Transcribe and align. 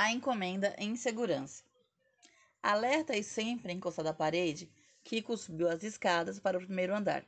a 0.00 0.10
encomenda 0.10 0.74
em 0.78 0.96
segurança. 0.96 1.62
Alerta 2.62 3.14
e 3.14 3.22
sempre 3.22 3.70
encostado 3.70 4.06
à 4.06 4.14
parede, 4.14 4.72
Kiko 5.04 5.36
subiu 5.36 5.68
as 5.68 5.82
escadas 5.82 6.40
para 6.40 6.56
o 6.56 6.60
primeiro 6.62 6.96
andar. 6.96 7.22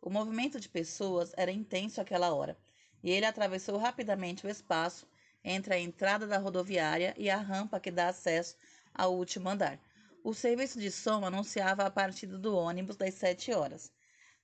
O 0.00 0.08
movimento 0.08 0.60
de 0.60 0.68
pessoas 0.68 1.32
era 1.36 1.50
intenso 1.50 2.00
àquela 2.00 2.32
hora, 2.32 2.56
e 3.02 3.10
ele 3.10 3.26
atravessou 3.26 3.76
rapidamente 3.76 4.46
o 4.46 4.48
espaço 4.48 5.04
entre 5.42 5.74
a 5.74 5.80
entrada 5.80 6.24
da 6.24 6.38
rodoviária 6.38 7.12
e 7.18 7.28
a 7.28 7.38
rampa 7.38 7.80
que 7.80 7.90
dá 7.90 8.06
acesso 8.10 8.56
ao 8.94 9.16
último 9.16 9.48
andar. 9.48 9.80
O 10.22 10.32
serviço 10.32 10.78
de 10.78 10.92
som 10.92 11.24
anunciava 11.24 11.84
a 11.84 11.90
partida 11.90 12.38
do 12.38 12.54
ônibus 12.54 12.94
das 12.94 13.14
sete 13.14 13.52
horas. 13.52 13.90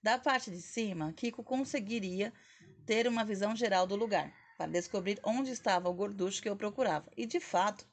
Da 0.03 0.19
parte 0.19 0.51
de 0.51 0.61
cima, 0.61 1.13
Kiko 1.13 1.45
conseguiria 1.45 2.33
ter 2.85 3.07
uma 3.07 3.25
visão 3.25 3.55
geral 3.55 3.87
do 3.87 3.95
lugar, 3.95 4.35
para 4.59 4.73
descobrir 4.73 5.21
onde 5.23 5.53
estava 5.53 5.89
o 5.89 5.95
gorducho 5.95 6.43
que 6.43 6.49
eu 6.49 6.57
procurava. 6.57 7.09
E, 7.17 7.25
de 7.25 7.39
fato, 7.39 7.87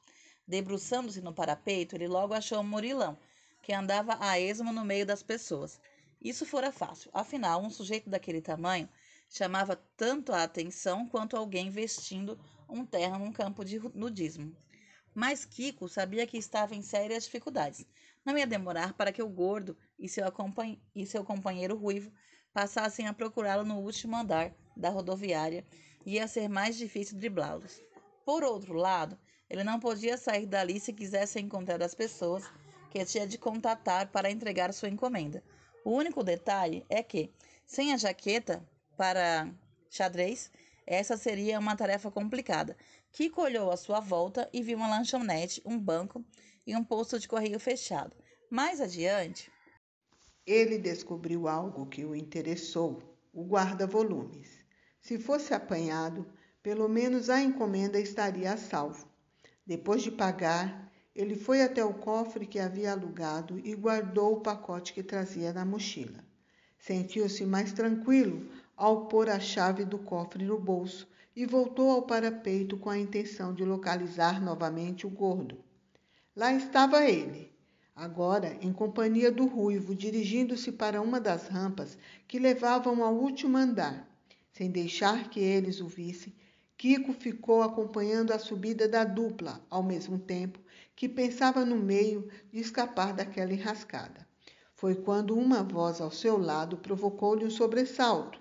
debruçando-se 0.46 1.20
no 1.20 1.32
parapeito, 1.32 1.94
ele 1.94 2.08
logo 2.08 2.34
achou 2.34 2.62
murilão, 2.64 3.16
que 3.62 3.72
andava 3.72 4.18
a 4.20 4.38
esmo 4.38 4.72
no 4.72 4.84
meio 4.84 5.06
das 5.06 5.22
pessoas. 5.22 5.80
Isso 6.20 6.44
fora 6.44 6.72
fácil, 6.72 7.08
afinal, 7.14 7.62
um 7.62 7.70
sujeito 7.70 8.10
daquele 8.10 8.42
tamanho 8.42 8.88
chamava 9.30 9.76
tanto 9.96 10.32
a 10.32 10.42
atenção 10.42 11.06
quanto 11.08 11.36
alguém 11.36 11.70
vestindo 11.70 12.38
um 12.68 12.84
terno 12.84 13.20
num 13.20 13.32
campo 13.32 13.64
de 13.64 13.78
nudismo. 13.94 14.54
Mas 15.14 15.44
Kiko 15.44 15.88
sabia 15.88 16.26
que 16.26 16.36
estava 16.36 16.74
em 16.74 16.82
sérias 16.82 17.24
dificuldades. 17.24 17.86
Não 18.24 18.36
ia 18.36 18.46
demorar 18.46 18.92
para 18.94 19.12
que 19.12 19.22
o 19.22 19.28
gordo 19.28 19.76
e 19.98 20.08
seu, 20.08 20.24
e 20.94 21.06
seu 21.06 21.24
companheiro 21.24 21.76
ruivo 21.76 22.12
passassem 22.52 23.06
a 23.06 23.14
procurá-lo 23.14 23.64
no 23.64 23.78
último 23.78 24.16
andar 24.16 24.52
da 24.76 24.90
rodoviária 24.90 25.64
ia 26.06 26.28
ser 26.28 26.48
mais 26.48 26.76
difícil 26.76 27.18
driblá-los. 27.18 27.82
Por 28.24 28.44
outro 28.44 28.74
lado, 28.74 29.18
ele 29.50 29.64
não 29.64 29.80
podia 29.80 30.16
sair 30.16 30.46
dali 30.46 30.78
se 30.78 30.92
quisesse 30.92 31.40
encontrar 31.40 31.82
as 31.82 31.94
pessoas 31.94 32.44
que 32.90 33.04
tinha 33.04 33.26
de 33.26 33.36
contatar 33.36 34.10
para 34.12 34.30
entregar 34.30 34.72
sua 34.72 34.88
encomenda. 34.88 35.42
O 35.84 35.90
único 35.90 36.22
detalhe 36.22 36.86
é 36.88 37.02
que, 37.02 37.30
sem 37.66 37.92
a 37.92 37.96
jaqueta 37.96 38.66
para 38.96 39.52
xadrez, 39.90 40.50
essa 40.86 41.16
seria 41.16 41.58
uma 41.58 41.76
tarefa 41.76 42.10
complicada. 42.10 42.76
Kiko 43.12 43.42
olhou 43.42 43.70
à 43.70 43.76
sua 43.76 43.98
volta 43.98 44.48
e 44.52 44.62
viu 44.62 44.76
uma 44.78 44.88
lanchonete, 44.88 45.60
um 45.64 45.78
banco 45.78 46.24
e 46.66 46.76
um 46.76 46.84
posto 46.84 47.18
de 47.18 47.26
correio 47.26 47.58
fechado. 47.58 48.16
Mais 48.48 48.80
adiante, 48.80 49.50
ele 50.46 50.78
descobriu 50.78 51.48
algo 51.48 51.86
que 51.86 52.04
o 52.04 52.14
interessou: 52.14 53.02
o 53.32 53.44
guarda-volumes. 53.44 54.55
Se 55.06 55.20
fosse 55.20 55.54
apanhado, 55.54 56.26
pelo 56.60 56.88
menos 56.88 57.30
a 57.30 57.40
encomenda 57.40 57.96
estaria 57.96 58.52
a 58.52 58.56
salvo. 58.56 59.06
Depois 59.64 60.02
de 60.02 60.10
pagar, 60.10 60.90
ele 61.14 61.36
foi 61.36 61.62
até 61.62 61.84
o 61.84 61.94
cofre 61.94 62.44
que 62.44 62.58
havia 62.58 62.90
alugado 62.90 63.56
e 63.60 63.72
guardou 63.76 64.32
o 64.32 64.40
pacote 64.40 64.92
que 64.92 65.04
trazia 65.04 65.52
na 65.52 65.64
mochila. 65.64 66.24
Sentiu-se 66.76 67.46
mais 67.46 67.72
tranquilo 67.72 68.50
ao 68.76 69.06
pôr 69.06 69.30
a 69.30 69.38
chave 69.38 69.84
do 69.84 69.96
cofre 69.96 70.44
no 70.44 70.58
bolso 70.58 71.06
e 71.36 71.46
voltou 71.46 71.88
ao 71.92 72.02
parapeito 72.02 72.76
com 72.76 72.90
a 72.90 72.98
intenção 72.98 73.54
de 73.54 73.64
localizar 73.64 74.42
novamente 74.42 75.06
o 75.06 75.10
gordo. 75.10 75.56
Lá 76.34 76.52
estava 76.52 77.04
ele, 77.04 77.52
agora 77.94 78.58
em 78.60 78.72
companhia 78.72 79.30
do 79.30 79.46
ruivo, 79.46 79.94
dirigindo-se 79.94 80.72
para 80.72 81.00
uma 81.00 81.20
das 81.20 81.46
rampas 81.46 81.96
que 82.26 82.40
levavam 82.40 83.04
ao 83.04 83.14
último 83.14 83.56
andar. 83.56 84.15
Sem 84.56 84.70
deixar 84.70 85.28
que 85.28 85.38
eles 85.38 85.82
o 85.82 85.86
vissem, 85.86 86.34
Kiko 86.78 87.12
ficou 87.12 87.60
acompanhando 87.60 88.32
a 88.32 88.38
subida 88.38 88.88
da 88.88 89.04
dupla, 89.04 89.62
ao 89.68 89.82
mesmo 89.82 90.18
tempo 90.18 90.58
que 90.94 91.10
pensava 91.10 91.62
no 91.62 91.76
meio 91.76 92.26
de 92.50 92.58
escapar 92.58 93.12
daquela 93.12 93.52
enrascada. 93.52 94.26
Foi 94.74 94.94
quando 94.94 95.36
uma 95.36 95.62
voz 95.62 96.00
ao 96.00 96.10
seu 96.10 96.38
lado 96.38 96.78
provocou-lhe 96.78 97.44
um 97.44 97.50
sobressalto. 97.50 98.40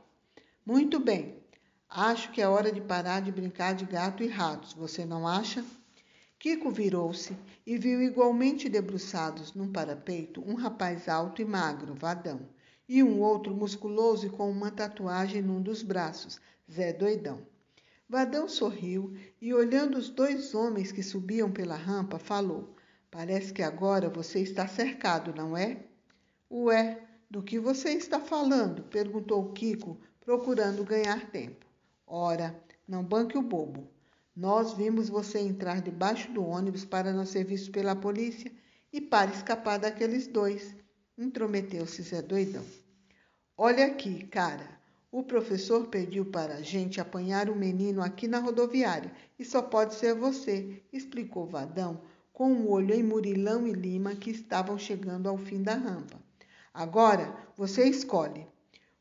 Muito 0.66 1.02
bem. 1.02 1.44
Acho 1.90 2.32
que 2.32 2.42
é 2.42 2.48
hora 2.48 2.72
de 2.72 2.80
parar 2.80 3.20
de 3.20 3.30
brincar 3.30 3.76
de 3.76 3.84
gato 3.84 4.24
e 4.24 4.28
ratos, 4.28 4.72
você 4.72 5.04
não 5.04 5.28
acha? 5.28 5.66
Kiko 6.40 6.72
virou-se 6.72 7.36
e 7.68 7.78
viu 7.78 8.02
igualmente 8.02 8.70
debruçados 8.70 9.54
num 9.54 9.70
parapeito 9.70 10.42
um 10.50 10.56
rapaz 10.56 11.10
alto 11.10 11.42
e 11.42 11.46
magro, 11.46 11.94
vadão, 11.94 12.40
e 12.88 13.02
um 13.02 13.22
outro 13.22 13.54
musculoso 13.56 14.28
e 14.28 14.30
com 14.30 14.50
uma 14.50 14.72
tatuagem 14.72 15.42
num 15.42 15.62
dos 15.62 15.82
braços, 15.82 16.40
Zé 16.72 16.94
Doidão. 16.94 17.46
Vadão 18.08 18.48
sorriu 18.48 19.16
e, 19.42 19.54
olhando 19.54 19.98
os 19.98 20.10
dois 20.10 20.54
homens 20.54 20.92
que 20.92 21.02
subiam 21.02 21.52
pela 21.52 21.76
rampa, 21.76 22.20
falou: 22.20 22.76
Parece 23.10 23.52
que 23.52 23.64
agora 23.64 24.10
você 24.10 24.42
está 24.42 24.68
cercado, 24.68 25.34
não 25.34 25.58
é? 25.58 25.80
Ué, 26.52 27.02
do 27.30 27.42
que 27.42 27.58
você 27.58 27.90
está 27.90 28.20
falando? 28.20 28.84
perguntou 28.84 29.52
Kiko, 29.54 30.00
procurando 30.22 30.84
ganhar 30.84 31.32
tempo. 31.32 31.66
Ora, 32.06 32.56
não 32.88 33.04
banque 33.04 33.38
o 33.38 33.42
bobo. 33.42 33.90
Nós 34.36 34.74
vimos 34.74 35.10
você 35.10 35.40
entrar 35.40 35.82
debaixo 35.82 36.32
do 36.32 36.46
ônibus 36.46 36.86
para 36.86 37.12
não 37.12 37.26
ser 37.26 37.46
visto 37.46 37.72
pela 37.72 37.96
polícia 37.96 38.52
e 38.94 39.02
para 39.02 39.32
escapar 39.32 39.80
daqueles 39.80 40.28
dois. 40.28 40.76
Intrometeu-se 41.18 42.02
Zé 42.02 42.22
Doidão. 42.22 42.66
Olha 43.58 43.86
aqui, 43.86 44.28
cara. 44.28 44.70
O 45.10 45.24
professor 45.24 45.88
pediu 45.88 46.26
para 46.26 46.56
a 46.56 46.62
gente 46.62 47.00
apanhar 47.00 47.50
o 47.50 47.56
menino 47.56 48.02
aqui 48.02 48.28
na 48.28 48.40
rodoviária 48.40 49.14
e 49.40 49.46
só 49.46 49.62
pode 49.62 49.96
ser 49.96 50.14
você, 50.14 50.84
explicou 50.92 51.48
Vadão, 51.48 52.02
com 52.34 52.52
um 52.52 52.70
olho 52.70 52.94
em 52.94 53.02
Murilão 53.02 53.66
e 53.66 53.72
Lima 53.72 54.14
que 54.14 54.30
estavam 54.30 54.78
chegando 54.78 55.30
ao 55.30 55.38
fim 55.38 55.64
da 55.64 55.76
rampa. 55.76 56.20
Agora 56.74 57.34
você 57.56 57.88
escolhe. 57.88 58.46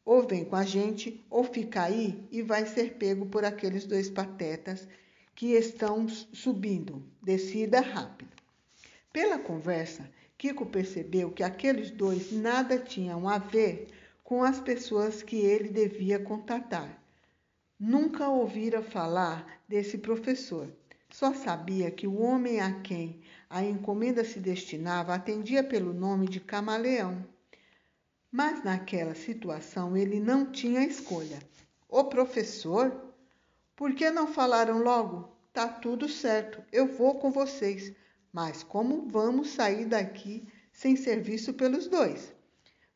Ou 0.04 0.22
vem 0.22 0.44
com 0.44 0.54
a 0.54 0.64
gente, 0.64 1.20
ou 1.28 1.42
fica 1.42 1.82
aí 1.82 2.28
e 2.30 2.42
vai 2.42 2.64
ser 2.64 2.94
pego 2.94 3.26
por 3.26 3.44
aqueles 3.44 3.86
dois 3.86 4.08
patetas 4.08 4.86
que 5.34 5.54
estão 5.54 6.08
subindo. 6.08 7.02
Descida 7.20 7.80
rápido. 7.80 8.30
Pela 9.12 9.38
conversa, 9.38 10.08
Kiko 10.44 10.66
percebeu 10.66 11.30
que 11.30 11.42
aqueles 11.42 11.90
dois 11.90 12.30
nada 12.30 12.78
tinham 12.78 13.26
a 13.26 13.38
ver 13.38 13.88
com 14.22 14.44
as 14.44 14.60
pessoas 14.60 15.22
que 15.22 15.36
ele 15.36 15.70
devia 15.70 16.18
contatar. 16.18 17.02
Nunca 17.80 18.28
ouvira 18.28 18.82
falar 18.82 19.62
desse 19.66 19.96
professor. 19.96 20.70
Só 21.08 21.32
sabia 21.32 21.90
que 21.90 22.06
o 22.06 22.20
homem 22.20 22.60
a 22.60 22.78
quem 22.82 23.22
a 23.48 23.64
encomenda 23.64 24.22
se 24.22 24.38
destinava 24.38 25.14
atendia 25.14 25.64
pelo 25.64 25.94
nome 25.94 26.28
de 26.28 26.40
Camaleão. 26.40 27.26
Mas 28.30 28.62
naquela 28.62 29.14
situação 29.14 29.96
ele 29.96 30.20
não 30.20 30.52
tinha 30.52 30.84
escolha. 30.84 31.38
O 31.88 32.04
professor? 32.04 33.14
Por 33.74 33.94
que 33.94 34.10
não 34.10 34.26
falaram 34.26 34.82
logo? 34.82 35.26
Tá 35.54 35.66
tudo 35.68 36.06
certo, 36.06 36.62
eu 36.70 36.86
vou 36.86 37.14
com 37.14 37.30
vocês. 37.30 37.94
Mas 38.34 38.64
como 38.64 39.08
vamos 39.08 39.50
sair 39.50 39.84
daqui 39.84 40.44
sem 40.72 40.96
serviço 40.96 41.54
pelos 41.54 41.86
dois? 41.86 42.34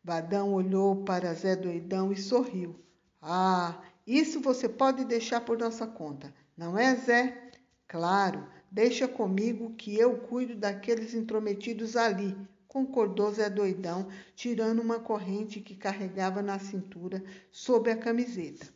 Vadão 0.03 0.53
olhou 0.53 1.05
para 1.05 1.33
Zé 1.33 1.55
Doidão 1.55 2.11
e 2.13 2.17
sorriu. 2.17 2.75
Ah, 3.23 3.81
isso 4.05 4.41
você 4.41 4.69
pode 4.69 5.05
deixar 5.05 5.43
por 5.43 5.57
nossa 5.57 5.87
conta, 5.87 6.35
não 6.57 6.77
é, 6.77 6.93
Zé? 6.97 7.53
Claro, 7.87 8.49
deixa 8.69 9.07
comigo 9.07 9.77
que 9.77 9.97
eu 9.97 10.19
cuido 10.19 10.57
daqueles 10.57 11.15
intrometidos 11.15 11.95
ali, 11.95 12.37
concordou 12.67 13.33
Zé 13.33 13.49
Doidão, 13.49 14.09
tirando 14.35 14.81
uma 14.81 14.99
corrente 14.99 15.61
que 15.61 15.77
carregava 15.77 16.43
na 16.43 16.59
cintura 16.59 17.23
sob 17.53 17.89
a 17.89 17.97
camiseta. 17.97 18.67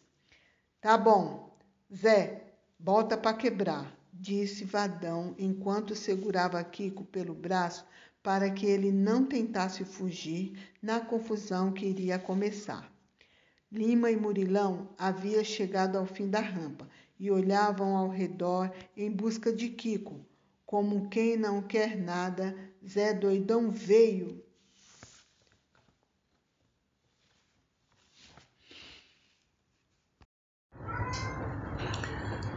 Tá 0.81 0.97
bom, 0.97 1.59
Zé, 1.93 2.55
bota 2.79 3.17
para 3.17 3.37
quebrar, 3.37 3.93
disse 4.13 4.65
Vadão 4.65 5.35
enquanto 5.39 5.95
segurava 5.95 6.63
Kiko 6.63 7.05
pelo 7.05 7.35
braço 7.35 7.87
para 8.23 8.51
que 8.51 8.67
ele 8.67 8.93
não 8.93 9.25
tentasse 9.25 9.85
fugir 9.85 10.53
na 10.81 11.01
confusão 11.01 11.73
que 11.73 11.87
iria 11.87 12.19
começar. 12.19 12.93
Lima 13.71 14.11
e 14.11 14.17
Murilão 14.17 14.91
haviam 14.99 15.43
chegado 15.43 15.97
ao 15.97 16.05
fim 16.05 16.29
da 16.29 16.41
rampa 16.41 16.89
e 17.19 17.31
olhavam 17.31 17.97
ao 17.97 18.09
redor 18.09 18.71
em 18.97 19.11
busca 19.11 19.53
de 19.53 19.71
Kiko, 19.71 20.21
como 20.67 21.09
quem 21.09 21.37
não 21.37 21.63
quer 21.63 21.97
nada, 21.97 22.55
Zé 22.87 23.15
Doidão 23.15 23.71
veio. 23.71 24.42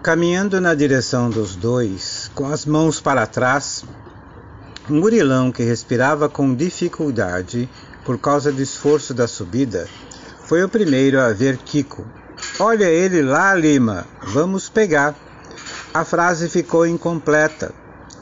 Caminhando 0.05 0.61
na 0.61 0.75
direção 0.75 1.31
dos 1.31 1.55
dois, 1.55 2.29
com 2.35 2.45
as 2.45 2.63
mãos 2.63 3.01
para 3.01 3.25
trás, 3.25 3.83
um 4.87 5.01
gurilão 5.01 5.51
que 5.51 5.63
respirava 5.63 6.29
com 6.29 6.53
dificuldade 6.53 7.67
por 8.05 8.19
causa 8.19 8.51
do 8.51 8.61
esforço 8.61 9.15
da 9.15 9.27
subida 9.27 9.87
foi 10.43 10.63
o 10.63 10.69
primeiro 10.69 11.19
a 11.19 11.33
ver 11.33 11.57
Kiko. 11.57 12.05
Olha 12.59 12.85
ele 12.85 13.23
lá, 13.23 13.55
Lima, 13.55 14.05
vamos 14.21 14.69
pegar. 14.69 15.15
A 15.91 16.05
frase 16.05 16.49
ficou 16.49 16.85
incompleta 16.85 17.73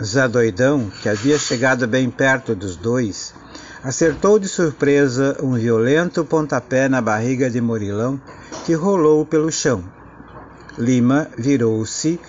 Zé 0.01 0.25
Doidão, 0.25 0.89
que 1.01 1.09
havia 1.09 1.37
chegado 1.37 1.85
bem 1.85 2.09
perto 2.09 2.55
dos 2.55 2.77
dois, 2.77 3.35
acertou 3.83 4.39
de 4.39 4.47
surpresa 4.47 5.35
um 5.43 5.55
violento 5.55 6.23
pontapé 6.23 6.87
na 6.87 7.01
barriga 7.01 7.49
de 7.49 7.59
Morilão, 7.59 8.21
que 8.65 8.73
rolou 8.73 9.25
pelo 9.25 9.51
chão. 9.51 9.83
Lima 10.77 11.27
virou-se 11.37 12.19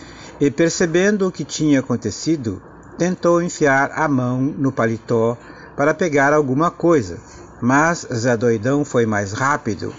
e, 0.41 0.50
percebendo 0.50 1.26
o 1.26 1.32
que 1.32 1.44
tinha 1.44 1.81
acontecido, 1.81 2.62
tentou 2.99 3.43
enfiar 3.43 3.93
a 3.94 4.06
mão 4.08 4.41
no 4.41 4.70
paletó 4.70 5.37
para 5.76 5.94
pegar 5.94 6.32
alguma 6.32 6.70
coisa, 6.70 7.19
mas 7.61 8.06
Zé 8.12 8.37
Doidão 8.37 8.85
foi 8.85 9.06
mais 9.06 9.32
rápido. 9.32 9.93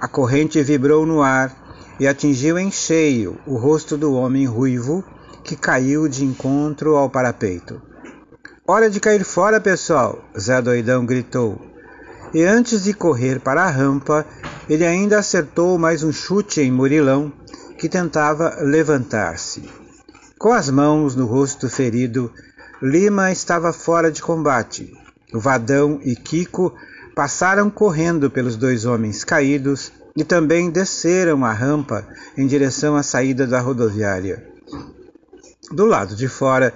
A 0.00 0.06
corrente 0.06 0.62
vibrou 0.62 1.04
no 1.04 1.22
ar 1.22 1.54
e 1.98 2.06
atingiu 2.06 2.58
em 2.58 2.70
cheio 2.70 3.38
o 3.46 3.56
rosto 3.56 3.96
do 3.96 4.14
homem 4.14 4.46
ruivo, 4.46 5.04
que 5.42 5.56
caiu 5.56 6.06
de 6.08 6.24
encontro 6.24 6.96
ao 6.96 7.10
parapeito. 7.10 7.80
Hora 8.66 8.90
de 8.90 9.00
cair 9.00 9.24
fora, 9.24 9.60
pessoal! 9.60 10.22
Zé 10.38 10.60
Doidão 10.60 11.06
gritou. 11.06 11.58
E 12.34 12.42
antes 12.42 12.84
de 12.84 12.92
correr 12.92 13.40
para 13.40 13.62
a 13.62 13.70
rampa, 13.70 14.26
ele 14.68 14.84
ainda 14.84 15.18
acertou 15.18 15.78
mais 15.78 16.02
um 16.02 16.12
chute 16.12 16.60
em 16.60 16.70
Murilão, 16.70 17.32
que 17.78 17.88
tentava 17.88 18.58
levantar-se. 18.60 19.70
Com 20.36 20.52
as 20.52 20.68
mãos 20.68 21.14
no 21.14 21.26
rosto 21.26 21.68
ferido, 21.68 22.32
Lima 22.82 23.32
estava 23.32 23.72
fora 23.72 24.10
de 24.10 24.20
combate. 24.20 24.92
Vadão 25.32 26.00
e 26.02 26.14
Kiko 26.16 26.74
passaram 27.14 27.70
correndo 27.70 28.30
pelos 28.30 28.56
dois 28.56 28.84
homens 28.84 29.24
caídos 29.24 29.92
e 30.16 30.24
também 30.24 30.70
desceram 30.70 31.44
a 31.44 31.52
rampa 31.52 32.06
em 32.36 32.46
direção 32.46 32.96
à 32.96 33.02
saída 33.02 33.46
da 33.46 33.60
rodoviária. 33.60 34.44
Do 35.70 35.84
lado 35.84 36.16
de 36.16 36.28
fora, 36.28 36.74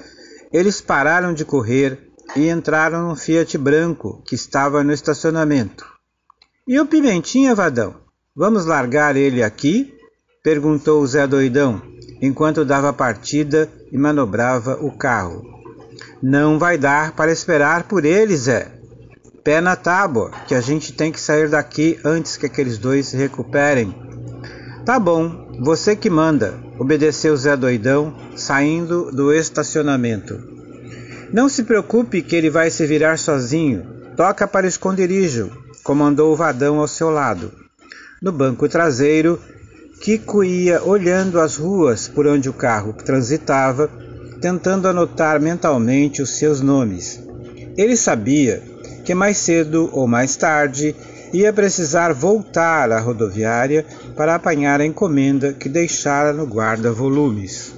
eles 0.52 0.81
pararam 0.81 1.32
de 1.32 1.44
correr 1.44 1.99
e 2.37 2.49
entraram 2.49 3.08
no 3.08 3.16
Fiat 3.16 3.56
branco 3.58 4.22
que 4.26 4.34
estava 4.34 4.84
no 4.84 4.93
estacionamento. 4.93 5.87
E 6.66 6.78
o 6.78 6.87
Pimentinha, 6.87 7.54
Vadão? 7.54 7.96
Vamos 8.34 8.66
largar 8.66 9.16
ele 9.16 9.43
aqui? 9.43 9.93
Perguntou 10.43 11.06
Zé 11.06 11.25
Doidão, 11.25 11.81
enquanto 12.21 12.65
dava 12.65 12.93
partida 12.93 13.69
e 13.93 13.97
manobrava 13.97 14.77
o 14.81 14.91
carro. 14.91 15.41
Não 16.21 16.59
vai 16.59 16.77
dar 16.77 17.12
para 17.12 17.31
esperar 17.31 17.85
por 17.85 18.05
ele, 18.05 18.37
Zé. 18.37 18.73
Pé 19.44 19.61
na 19.61 19.77
tábua, 19.77 20.33
que 20.49 20.55
a 20.55 20.61
gente 20.61 20.93
tem 20.93 21.12
que 21.12 21.21
sair 21.21 21.49
daqui 21.49 21.97
antes 22.05 22.37
que 22.37 22.47
aqueles 22.47 22.77
dois 22.77 23.06
se 23.06 23.17
recuperem. 23.17 23.94
Tá 24.85 24.99
bom, 24.99 25.53
você 25.61 25.94
que 25.94 26.11
manda, 26.11 26.59
obedeceu 26.77 27.37
Zé 27.37 27.56
Doidão, 27.56 28.12
saindo 28.35 29.12
do 29.12 29.33
estacionamento. 29.33 30.41
Não 31.33 31.49
se 31.49 31.62
preocupe 31.62 32.21
que 32.21 32.35
ele 32.35 32.50
vai 32.50 32.69
se 32.69 32.85
virar 32.85 33.17
sozinho. 33.17 33.87
Toca 34.17 34.47
para 34.49 34.67
o 34.67 34.69
esconderijo, 34.69 35.53
comandou 35.85 36.33
o 36.33 36.37
Vadão 36.37 36.81
ao 36.81 36.88
seu 36.88 37.11
lado. 37.11 37.53
No 38.21 38.33
banco 38.33 38.69
traseiro, 38.69 39.38
Kiko 40.02 40.43
ia 40.43 40.82
olhando 40.82 41.38
as 41.38 41.54
ruas 41.54 42.08
por 42.08 42.26
onde 42.26 42.49
o 42.49 42.52
carro 42.52 42.93
transitava, 42.93 43.88
tentando 44.40 44.88
anotar 44.88 45.40
mentalmente 45.40 46.20
os 46.20 46.31
seus 46.38 46.60
nomes. 46.60 47.22
Ele 47.76 47.96
sabia 47.96 48.60
que 49.04 49.14
mais 49.14 49.37
cedo 49.37 49.88
ou 49.93 50.08
mais 50.08 50.34
tarde 50.34 50.93
ia 51.32 51.52
precisar 51.52 52.12
voltar 52.12 52.90
à 52.90 52.99
rodoviária 52.99 53.87
para 54.16 54.34
apanhar 54.34 54.81
a 54.81 54.84
encomenda 54.84 55.52
que 55.52 55.69
deixara 55.69 56.32
no 56.32 56.46
guarda-volumes. 56.46 57.72